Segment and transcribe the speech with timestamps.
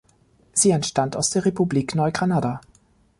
[0.51, 2.61] Sie entstand aus der Republik Neugranada.